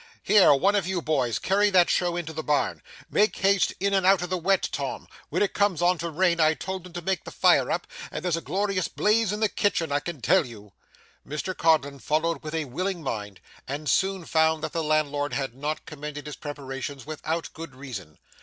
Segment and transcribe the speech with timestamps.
[0.23, 2.81] Here one of you boys, carry that show into the barn.
[3.07, 6.55] Make haste in out of the wet, Tom; when it came on to rain I
[6.55, 9.91] told 'em to make the fire up, and there's a glorious blaze in the kitchen,
[9.91, 10.71] I can tell you.'
[11.23, 15.85] Mr Codlin followed with a willing mind, and soon found that the landlord had not
[15.85, 18.17] commended his preparations without good reason.